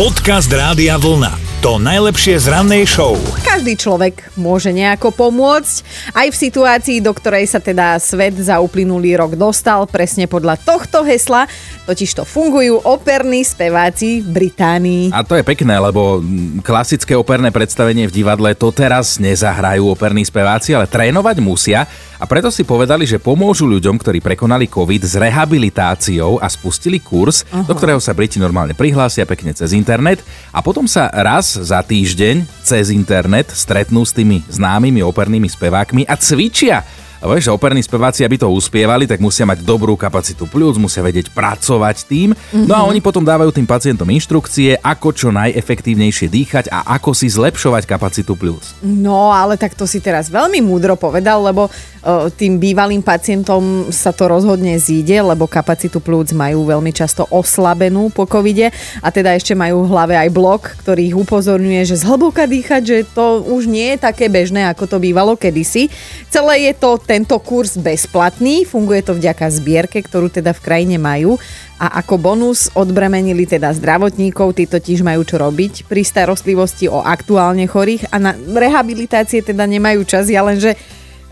[0.00, 1.49] Podcast Rádia Vlna.
[1.60, 3.20] To najlepšie z rannej show.
[3.44, 5.84] Každý človek môže nejako pomôcť,
[6.16, 11.04] aj v situácii, do ktorej sa teda svet za uplynulý rok dostal, presne podľa tohto
[11.04, 11.44] hesla,
[11.84, 15.12] totiž to fungujú operní speváci v Británii.
[15.12, 16.24] A to je pekné, lebo
[16.64, 21.84] klasické operné predstavenie v divadle to teraz nezahrajú operní speváci, ale trénovať musia
[22.16, 27.48] a preto si povedali, že pomôžu ľuďom, ktorí prekonali COVID s rehabilitáciou a spustili kurz,
[27.48, 27.64] uh-huh.
[27.64, 32.46] do ktorého sa Briti normálne prihlásia pekne cez internet a potom sa raz za týždeň
[32.62, 36.86] cez internet stretnú s tými známymi opernými spevákmi a cvičia
[37.20, 41.04] a vieš, že operní speváci, aby to uspievali, tak musia mať dobrú kapacitu pľúc, musia
[41.04, 42.32] vedieť pracovať tým.
[42.32, 42.64] Mm-hmm.
[42.64, 47.28] No a oni potom dávajú tým pacientom inštrukcie, ako čo najefektívnejšie dýchať a ako si
[47.28, 48.80] zlepšovať kapacitu pľúc.
[48.80, 54.16] No, ale tak to si teraz veľmi múdro povedal, lebo uh, tým bývalým pacientom sa
[54.16, 58.72] to rozhodne zíde, lebo kapacitu pľúc majú veľmi často oslabenú po covide
[59.04, 62.98] a teda ešte majú v hlave aj blok, ktorý ich upozorňuje, že zhlboka dýchať, že
[63.12, 65.92] to už nie je také bežné, ako to bývalo kedysi.
[66.32, 71.42] Celé je to tento kurz bezplatný, funguje to vďaka zbierke, ktorú teda v krajine majú?
[71.82, 77.66] A ako bonus odbremenili teda zdravotníkov, tí totiž majú čo robiť pri starostlivosti o aktuálne
[77.66, 78.14] chorých?
[78.14, 80.78] A na rehabilitácie teda nemajú čas, ja lenže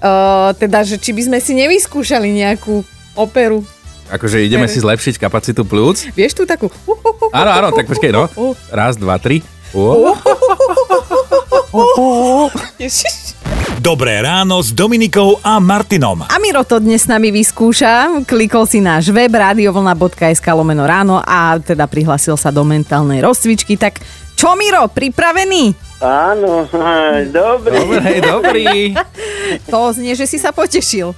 [0.02, 2.82] uh, teda, že či by sme si nevyskúšali nejakú
[3.14, 3.62] operu?
[4.10, 6.10] Akože ideme si zlepšiť kapacitu plúc?
[6.10, 6.74] Vieš tu takú...
[7.30, 8.26] Áno, áno, tak počkej, no.
[8.74, 9.46] Raz, dva, tri.
[13.78, 16.26] Dobré ráno s Dominikou a Martinom.
[16.26, 18.26] A Miro to dnes s nami vyskúša.
[18.26, 23.78] Klikol si náš web radiovlna.sk lomeno ráno a teda prihlasil sa do mentálnej rozcvičky.
[23.78, 24.02] Tak
[24.34, 25.78] čo Miro, pripravený?
[26.02, 26.66] Áno,
[27.38, 27.78] dobrý.
[27.78, 28.68] Dobre, dobrý.
[29.70, 31.14] To znie, že si sa potešil.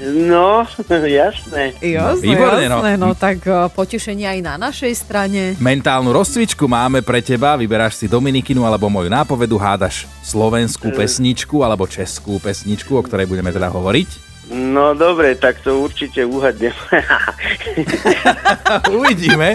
[0.00, 1.76] No, jasné.
[1.76, 2.80] Jasné, výborne, no.
[2.80, 2.92] jasné.
[2.96, 5.52] No tak uh, potešenie aj na našej strane.
[5.60, 7.60] Mentálnu rozcvičku máme pre teba.
[7.60, 13.52] Vyberáš si Dominikinu alebo moju nápovedu, hádaš slovenskú pesničku alebo českú pesničku, o ktorej budeme
[13.52, 14.32] teda hovoriť.
[14.50, 16.74] No dobre, tak to určite uhadnem.
[18.98, 19.54] Uvidíme.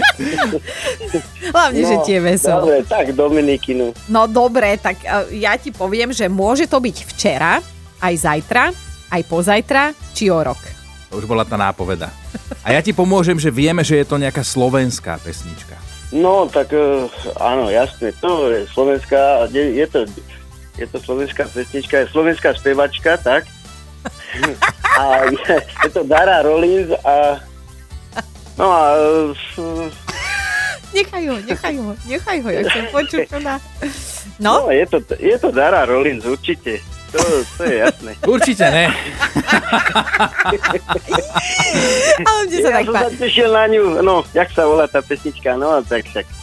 [1.52, 2.64] Hlavne, že ti je veselo.
[2.64, 3.92] Dobre, tak Dominikinu.
[4.08, 7.60] No dobre, tak uh, ja ti poviem, že môže to byť včera,
[8.00, 10.58] aj zajtra, aj pozajtra, či o rok.
[11.10, 12.10] To už bola tá nápoveda.
[12.66, 15.78] A ja ti pomôžem, že vieme, že je to nejaká slovenská pesnička.
[16.14, 19.98] No, tak uh, áno, jasné, to je slovenská, je, je to,
[20.78, 23.46] je to slovenská pesnička, je slovenská spevačka, tak?
[25.00, 27.36] A je, je to Dara Rollins a
[28.56, 28.96] no a
[29.60, 29.92] uh,
[30.96, 33.60] Nechaj ho, nechaj ho, nechaj ho, ja chcem počuť, čo dá.
[34.40, 36.80] no, No, je, to, je to Dara Rollins, určite.
[37.16, 37.24] To,
[37.56, 38.10] to je jasné.
[38.22, 38.84] Určite ne.
[42.26, 43.16] ale mne sa Ja tak som sa páči.
[43.18, 46.26] tešil na ňu, no, jak sa volá tá pesnička, no, tak však.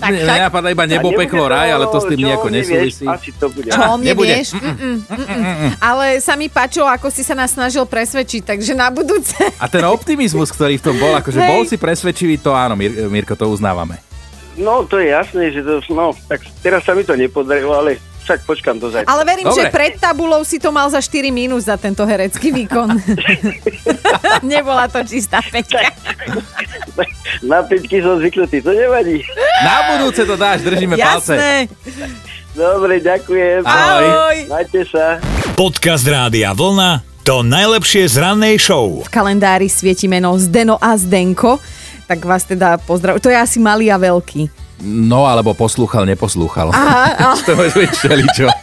[0.00, 3.04] Tak však, napadá iba nebo, A peklo, to, raj, ale to s tým nejako nesúvisí.
[3.04, 3.68] Asi to bude.
[3.68, 4.32] čo nebude.
[4.32, 4.56] vieš?
[4.56, 5.70] Mm-mm, mm-mm.
[5.76, 9.36] Ale sa mi páčilo, ako si sa nás snažil presvedčiť, takže na budúce.
[9.60, 11.50] A ten optimizmus, ktorý v tom bol, akože Hej.
[11.52, 14.00] bol si presvedčivý, to áno, Mir- Mirko, to uznávame.
[14.56, 18.46] No, to je jasné, že to, no, tak teraz sa mi to nepodarilo, ale však
[18.46, 19.10] počkam do zajtra.
[19.10, 19.58] Ale verím, Dobre.
[19.58, 22.94] že pred tabulou si to mal za 4 minus za tento herecký výkon.
[24.46, 25.90] Nebola to čistá pečka.
[27.50, 29.26] Na peťky som zvyknutý, to nevadí.
[29.66, 31.34] Na budúce to dáš, držíme palce.
[31.34, 31.54] Jasné.
[32.54, 33.66] Dobre, ďakujem.
[33.66, 34.06] Ahoj.
[34.06, 34.36] Ahoj.
[34.46, 35.18] Majte sa.
[35.58, 37.02] Podcast Rádia Vlna.
[37.26, 39.02] To najlepšie z rannej show.
[39.02, 41.58] V kalendári svieti meno Zdeno a Zdenko.
[42.06, 43.22] Tak vás teda pozdravujem.
[43.26, 44.69] To je asi malý a veľký.
[44.80, 46.72] No, alebo poslúchal, neposlúchal.
[46.72, 48.46] Aha, to môže byť všeličo.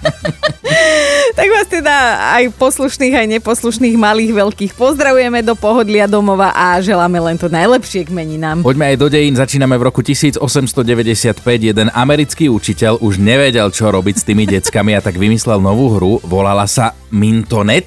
[1.38, 1.96] Tak vás teda
[2.34, 8.10] aj poslušných, aj neposlušných malých, veľkých pozdravujeme do pohodlia domova a želáme len to najlepšie
[8.10, 8.66] k meninám.
[8.66, 11.38] Poďme aj do dejín, začíname v roku 1895.
[11.62, 16.14] Jeden americký učiteľ už nevedel, čo robiť s tými deckami a tak vymyslel novú hru,
[16.26, 17.86] volala sa Mintonet.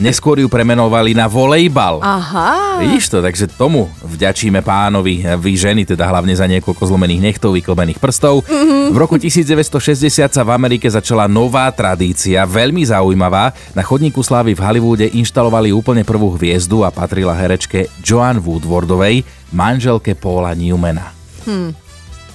[0.00, 2.00] Neskôr ju premenovali na volejbal.
[2.00, 2.80] Aha.
[2.80, 8.00] Vidíš to, takže tomu vďačíme pánovi, vy ženy, teda hlavne za niekoľko zlomených nechtov, vyklbených
[8.00, 8.40] prstov.
[8.88, 13.52] V roku 1960 sa v Amerike začala nová tradícia, veľmi zaujímavá.
[13.76, 19.20] Na chodníku slávy v Hollywoode inštalovali úplne prvú hviezdu a patrila herečke Joan Woodwardovej,
[19.52, 21.12] manželke Paula Newmana.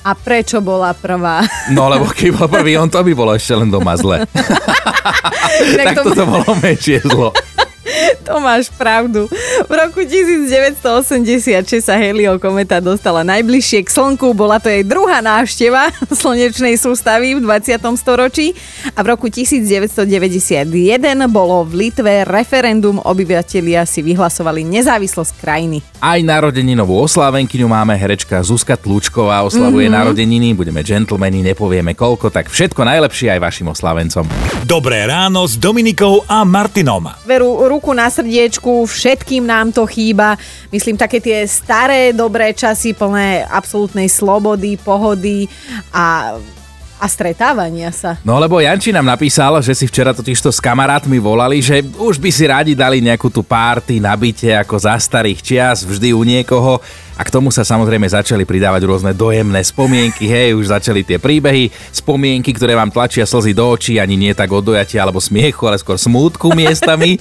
[0.05, 1.41] A prečo bola prvá?
[1.73, 4.21] No lebo keď bol prvý on, to by bolo ešte len doma zle.
[5.77, 7.31] Tak toto bolo menšie zlo.
[8.25, 9.29] To máš pravdu.
[9.69, 14.33] V roku 1986 sa Helio kometa dostala najbližšie k Slnku.
[14.33, 15.93] Bola to jej druhá návšteva
[16.25, 17.77] slnečnej sústavy v 20.
[18.01, 18.57] storočí.
[18.97, 20.65] A v roku 1991
[21.29, 22.97] bolo v Litve referendum.
[22.97, 25.85] Obyvatelia si vyhlasovali nezávislosť krajiny.
[26.01, 30.01] Aj narodeninovú oslávenkyňu máme herečka Zuzka Tlučková oslavuje mm-hmm.
[30.01, 34.25] narodeniny, budeme džentlmeni, nepovieme koľko, tak všetko najlepšie aj vašim oslávencom.
[34.65, 37.05] Dobré ráno s Dominikou a Martinom.
[37.29, 40.39] Veru, ruku na srdiečku, všetkým nám to chýba.
[40.71, 45.51] Myslím, také tie staré, dobré časy, plné absolútnej slobody, pohody
[45.91, 46.39] a
[46.95, 48.15] a stretávania sa.
[48.23, 52.29] No lebo Janči nám napísal, že si včera totižto s kamarátmi volali, že už by
[52.31, 56.79] si radi dali nejakú tú párty nabite ako za starých čias, vždy u niekoho.
[57.15, 61.71] A k tomu sa samozrejme začali pridávať rôzne dojemné spomienky, hej, už začali tie príbehy,
[61.95, 65.79] spomienky, ktoré vám tlačia slzy do očí, ani nie tak od dojatia alebo smiechu, ale
[65.79, 67.15] skôr smútku miestami.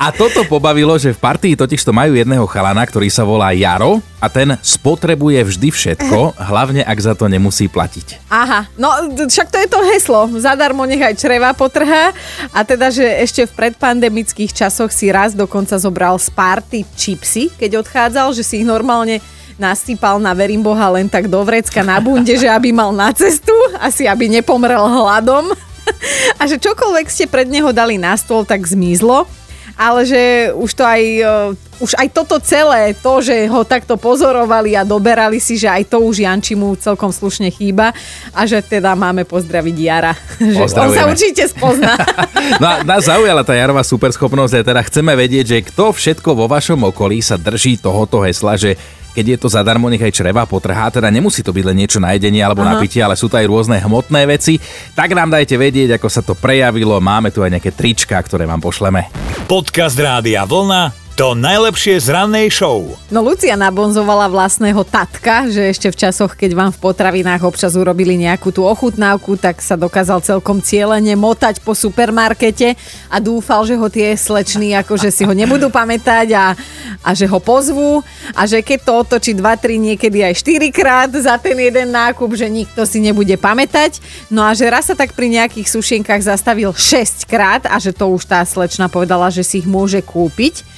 [0.00, 4.00] A toto pobavilo, že v partii totiž to majú jedného chalana, ktorý sa volá Jaro
[4.16, 8.24] a ten spotrebuje vždy všetko, hlavne ak za to nemusí platiť.
[8.32, 12.16] Aha, no však to je to heslo, zadarmo nechaj čreva potrhá
[12.48, 17.84] a teda, že ešte v predpandemických časoch si raz dokonca zobral z party čipsy, keď
[17.84, 19.20] odchádzal, že si ich normálne
[19.58, 23.54] nastýpal na verím Boha len tak do vrecka na bunde, že aby mal na cestu,
[23.78, 25.50] asi aby nepomrel hladom.
[26.40, 29.28] A že čokoľvek ste pred neho dali na stôl, tak zmizlo
[29.74, 34.78] ale že už to aj, uh, už aj toto celé, to, že ho takto pozorovali
[34.78, 37.90] a doberali si, že aj to už Janči mu celkom slušne chýba
[38.30, 40.14] a že teda máme pozdraviť Jara.
[40.54, 41.98] Že on sa určite spozná.
[42.62, 46.46] no a nás zaujala tá Jarová superschopnosť a teda chceme vedieť, že kto všetko vo
[46.46, 48.78] vašom okolí sa drží tohoto hesla, že
[49.14, 52.12] keď je to zadarmo, nech aj čreva potrhá, teda nemusí to byť len niečo na
[52.18, 52.74] jedenie alebo Aha.
[52.74, 54.58] na pitie, ale sú to aj rôzne hmotné veci,
[54.98, 58.58] tak nám dajte vedieť, ako sa to prejavilo, máme tu aj nejaké trička, ktoré vám
[58.58, 59.06] pošleme.
[59.46, 62.90] Podcast Rádia Vlna to najlepšie z rannej show.
[63.06, 68.18] No Lucia nabonzovala vlastného tatka, že ešte v časoch, keď vám v potravinách občas urobili
[68.18, 72.74] nejakú tú ochutnávku, tak sa dokázal celkom cieľene motať po supermarkete
[73.06, 76.58] a dúfal, že ho tie slečny akože si ho nebudú pamätať a,
[77.06, 78.02] a že ho pozvú
[78.34, 82.50] a že keď to otočí 2-3, niekedy aj 4 krát za ten jeden nákup, že
[82.50, 84.02] nikto si nebude pamätať.
[84.34, 88.10] No a že raz sa tak pri nejakých sušienkach zastavil 6 krát a že to
[88.10, 90.74] už tá slečna povedala, že si ich môže kúpiť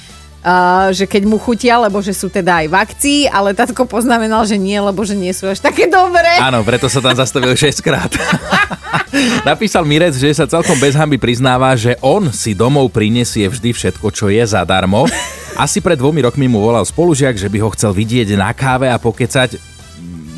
[0.47, 4.47] Uh, že keď mu chutia, lebo že sú teda aj v akcii, ale tatko poznamenal,
[4.47, 6.39] že nie, lebo že nie sú až také dobré.
[6.39, 8.15] Áno, preto sa tam zastavil 6 krát.
[9.43, 14.07] Napísal Mirec, že sa celkom bez hamby priznáva, že on si domov prinesie vždy všetko,
[14.15, 15.03] čo je zadarmo.
[15.59, 18.95] Asi pred dvomi rokmi mu volal spolužiak, že by ho chcel vidieť na káve a
[18.95, 19.76] pokecať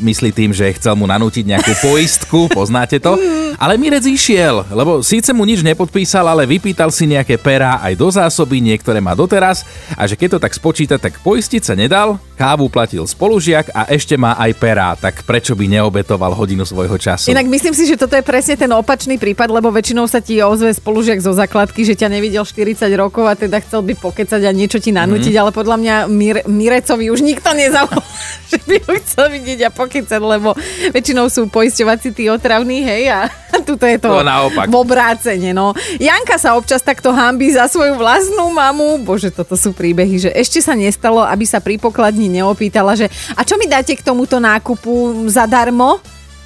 [0.00, 3.14] myslí tým, že chcel mu nanútiť nejakú poistku, poznáte to.
[3.60, 8.08] Ale Mirec išiel, lebo síce mu nič nepodpísal, ale vypýtal si nejaké perá aj do
[8.08, 12.72] zásoby, niektoré má doteraz a že keď to tak spočíta, tak poistiť sa nedal, kávu
[12.72, 17.28] platil spolužiak a ešte má aj perá, tak prečo by neobetoval hodinu svojho času?
[17.28, 20.72] Inak myslím si, že toto je presne ten opačný prípad, lebo väčšinou sa ti ozve
[20.72, 24.80] spolužiak zo základky, že ťa nevidel 40 rokov a teda chcel by pokecať a niečo
[24.80, 25.40] ti nanútiť, mm.
[25.44, 28.08] ale podľa mňa Mir- Mirecovi už nikto nezavolal,
[28.50, 30.56] že by ho chcel vidieť a pokecať, lebo
[30.96, 33.28] väčšinou sú poisťovací tí otravní, hej, a
[33.68, 34.64] tuto je to, to naopak.
[34.64, 35.76] v obrácene, no.
[36.00, 40.64] Janka sa občas takto hambí za svoju vlastnú mamu, bože, toto sú príbehy, že ešte
[40.64, 45.26] sa nestalo, aby sa pri pokladni neopýtala, že a čo mi dáte k tomuto nákupu
[45.26, 45.98] zadarmo?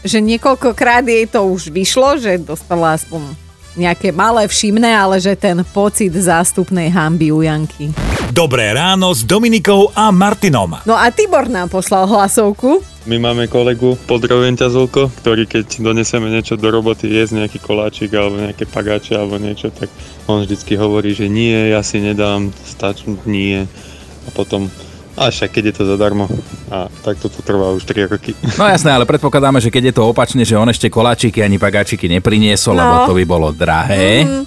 [0.05, 3.45] Že niekoľkokrát jej to už vyšlo, že dostala aspoň
[3.75, 7.91] nejaké malé všimné, ale že ten pocit zástupnej hamby u Janky.
[8.31, 10.79] Dobré ráno s Dominikou a Martinom.
[10.87, 12.83] No a Tibor nám poslal hlasovku.
[13.05, 18.11] My máme kolegu, pozdravujem ťa Zolko, ktorý keď doneseme niečo do roboty, jesť nejaký koláčik
[18.17, 19.93] alebo nejaké pagáče alebo niečo, tak
[20.25, 23.69] on vždycky hovorí, že nie, ja si nedám, stač, nie.
[24.25, 24.73] A potom
[25.15, 26.27] a však keď je to zadarmo.
[26.71, 28.35] A tak to trvá už 3 roky.
[28.59, 32.11] No jasné, ale predpokladáme, že keď je to opačne, že on ešte koláčiky ani pagáčiky
[32.11, 32.83] nepriniesol, no.
[32.83, 34.27] lebo to by bolo drahé.
[34.27, 34.45] Mm.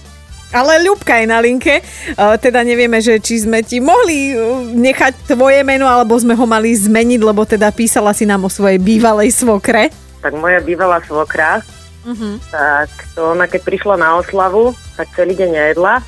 [0.48, 1.84] Ale Ľubka je na linke,
[2.16, 4.32] teda nevieme, že či sme ti mohli
[4.80, 8.80] nechať tvoje meno, alebo sme ho mali zmeniť, lebo teda písala si nám o svojej
[8.80, 9.92] bývalej svokre.
[10.24, 11.60] Tak moja bývalá svokra,
[12.08, 12.40] uh-huh.
[12.48, 16.00] tak to ona keď prišla na oslavu, tak celý deň nejedla,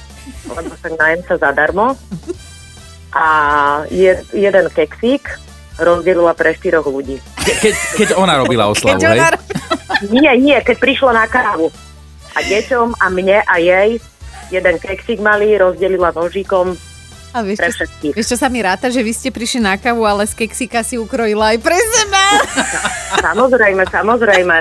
[0.55, 1.99] lebo sa najem sa zadarmo
[3.13, 3.25] a
[3.89, 5.25] je, jeden keksík
[5.79, 7.17] rozdelila pre štyroch ľudí.
[7.39, 9.19] Ke, keď, keď ona robila oslavu, keď hej?
[9.19, 9.29] Ona...
[10.15, 11.67] Nie, nie, keď prišla na kávu.
[12.31, 13.99] A deťom a mne a jej
[14.47, 16.79] jeden keksík malý rozdelila nožikom
[17.29, 18.13] a vieš, pre všetkých.
[18.17, 20.97] Vieš, čo sa mi ráta, že vy ste prišli na kávu, ale z keksíka si
[20.97, 22.23] ukrojila aj pre seba.
[23.29, 24.55] Samozrejme, samozrejme.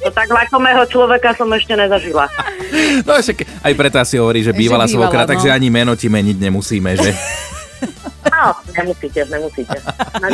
[0.00, 2.24] To tak lakomého človeka som ešte nezažila.
[3.04, 5.30] No však aj preto asi hovorí, že Že bývala bývala, svokra, no.
[5.36, 7.10] takže ani meno ti meniť nemusíme, že?
[8.30, 9.76] No, nemusíte, nemusíte.
[10.20, 10.28] Na.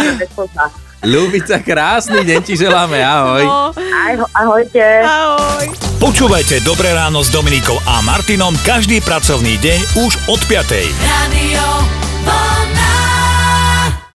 [1.07, 3.45] Ľubica, krásny deň ti želáme, ahoj.
[3.45, 4.85] No, Ahoj, ahojte.
[5.03, 5.67] ahoj.
[5.97, 10.93] Počúvajte Dobré ráno s Dominikou a Martinom každý pracovný deň už od 5.
[10.99, 11.65] Radio